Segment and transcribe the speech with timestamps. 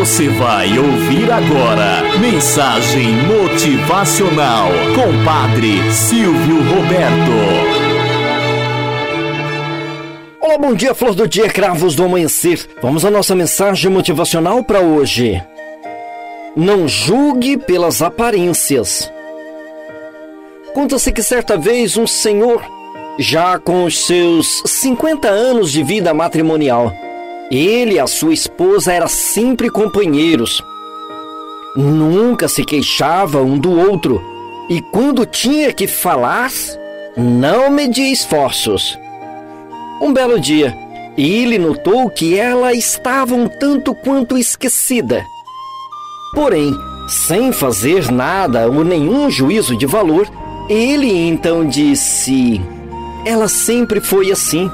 [0.00, 7.30] Você vai ouvir agora Mensagem Motivacional com Padre Silvio Roberto.
[10.40, 12.66] Olá, bom dia, flor do dia, cravos do amanhecer.
[12.80, 15.38] Vamos à nossa mensagem motivacional para hoje.
[16.56, 19.12] Não julgue pelas aparências.
[20.72, 22.64] Conta-se que certa vez um senhor,
[23.18, 26.90] já com os seus 50 anos de vida matrimonial,
[27.50, 30.62] ele e a sua esposa eram sempre companheiros.
[31.76, 34.22] Nunca se queixava um do outro
[34.68, 36.50] e quando tinha que falar,
[37.16, 38.96] não media esforços.
[40.00, 40.76] Um belo dia,
[41.18, 45.24] ele notou que ela estava um tanto quanto esquecida.
[46.34, 46.72] Porém,
[47.08, 50.30] sem fazer nada ou nenhum juízo de valor,
[50.68, 52.60] ele então disse:
[53.26, 54.70] Ela sempre foi assim.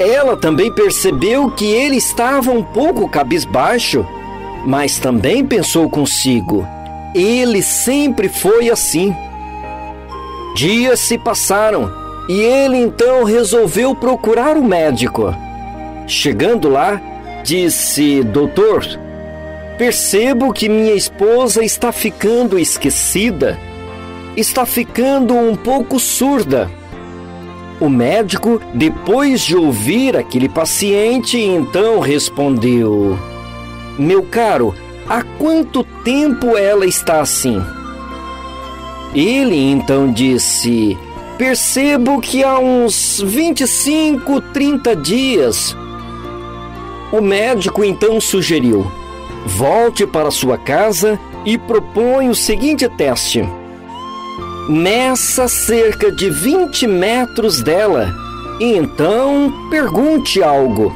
[0.00, 4.06] Ela também percebeu que ele estava um pouco cabisbaixo,
[4.64, 6.66] mas também pensou consigo:
[7.14, 9.14] ele sempre foi assim.
[10.54, 11.92] Dias se passaram
[12.28, 15.34] e ele então resolveu procurar o um médico.
[16.06, 17.00] Chegando lá,
[17.42, 18.86] disse: Doutor,
[19.76, 23.58] percebo que minha esposa está ficando esquecida,
[24.36, 26.70] está ficando um pouco surda.
[27.80, 33.16] O médico, depois de ouvir aquele paciente, então respondeu:
[33.96, 34.74] Meu caro,
[35.08, 37.62] há quanto tempo ela está assim?
[39.14, 40.98] Ele então disse:
[41.36, 45.76] Percebo que há uns 25, 30 dias.
[47.12, 48.90] O médico então sugeriu:
[49.46, 53.48] Volte para sua casa e propõe o seguinte teste
[54.68, 58.14] meça cerca de 20 metros dela
[58.60, 60.92] e então pergunte algo.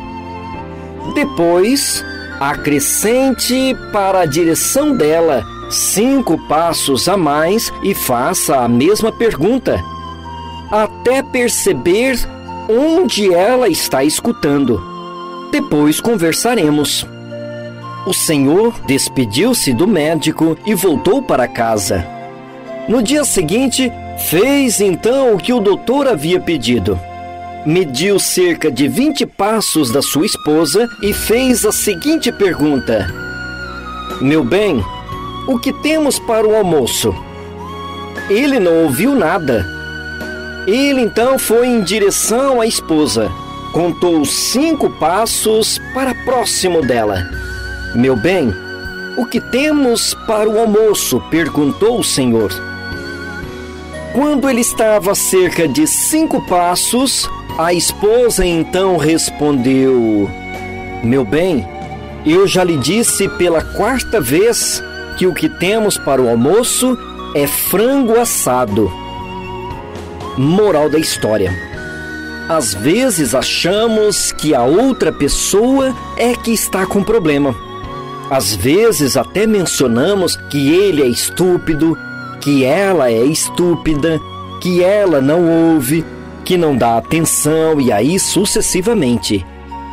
[1.14, 2.04] Depois,
[2.38, 9.82] acrescente para a direção dela cinco passos a mais e faça a mesma pergunta,
[10.70, 12.18] até perceber
[12.68, 14.82] onde ela está escutando.
[15.50, 17.06] Depois conversaremos.
[18.06, 22.21] O senhor despediu-se do médico e voltou para casa.
[22.88, 23.92] No dia seguinte,
[24.28, 26.98] fez então o que o doutor havia pedido.
[27.64, 33.06] Mediu cerca de 20 passos da sua esposa e fez a seguinte pergunta:
[34.20, 34.84] Meu bem,
[35.46, 37.14] o que temos para o almoço?
[38.28, 39.64] Ele não ouviu nada.
[40.66, 43.30] Ele então foi em direção à esposa.
[43.72, 47.24] Contou cinco passos para próximo dela.
[47.94, 48.52] Meu bem,
[49.16, 51.20] o que temos para o almoço?
[51.30, 52.71] perguntou o Senhor.
[54.12, 57.26] Quando ele estava a cerca de cinco passos,
[57.58, 60.28] a esposa então respondeu:
[61.02, 61.66] Meu bem,
[62.26, 64.82] eu já lhe disse pela quarta vez
[65.16, 66.98] que o que temos para o almoço
[67.34, 68.92] é frango assado.
[70.36, 71.50] Moral da história.
[72.50, 77.54] Às vezes achamos que a outra pessoa é que está com problema.
[78.30, 81.96] Às vezes até mencionamos que ele é estúpido,
[82.42, 84.20] que ela é estúpida,
[84.60, 86.04] que ela não ouve,
[86.44, 89.46] que não dá atenção e aí sucessivamente.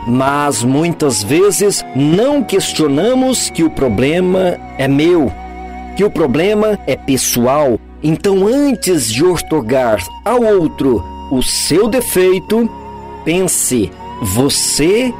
[0.07, 5.31] Mas muitas vezes não questionamos que o problema é meu,
[5.95, 7.79] que o problema é pessoal.
[8.01, 12.67] Então, antes de ortogar ao outro o seu defeito,
[13.23, 15.13] pense: você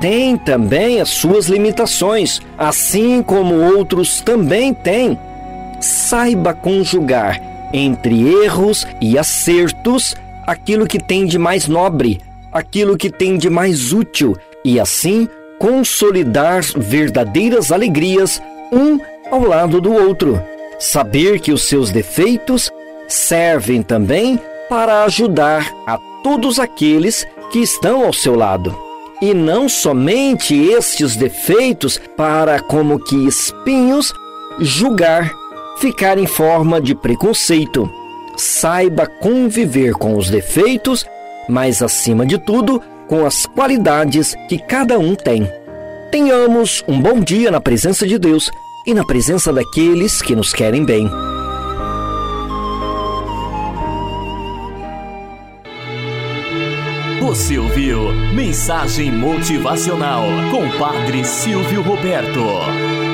[0.00, 5.18] tem também as suas limitações, assim como outros também têm
[5.80, 7.40] saiba conjugar
[7.72, 10.14] entre erros e acertos
[10.46, 12.20] aquilo que tem de mais nobre,
[12.52, 18.42] aquilo que tem de mais útil e assim consolidar verdadeiras alegrias
[18.72, 18.98] um
[19.30, 20.42] ao lado do outro.
[20.78, 22.70] Saber que os seus defeitos
[23.06, 28.74] servem também para ajudar a todos aqueles que estão ao seu lado.
[29.20, 34.14] E não somente estes defeitos para, como que espinhos,
[34.58, 35.30] julgar
[35.80, 37.90] ficar em forma de preconceito.
[38.36, 41.06] Saiba conviver com os defeitos,
[41.48, 45.50] mas acima de tudo, com as qualidades que cada um tem.
[46.12, 48.50] Tenhamos um bom dia na presença de Deus
[48.86, 51.10] e na presença daqueles que nos querem bem.
[57.20, 63.09] Você ouviu Mensagem Motivacional com Padre Silvio Roberto.